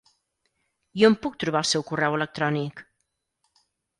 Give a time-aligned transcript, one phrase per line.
[1.01, 2.83] I on puc trobar el seu correu electrònic?